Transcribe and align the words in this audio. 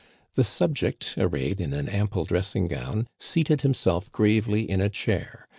The 0.33 0.43
subject, 0.43 1.13
arrayed 1.15 1.61
in 1.61 1.73
an 1.73 1.87
ample 1.87 2.25
dressing 2.25 2.67
gown, 2.67 3.07
seated 3.19 3.61
himself 3.61 4.11
gravely 4.11 4.67
in 4.67 4.81
a 4.81 4.89
chair. 4.89 5.47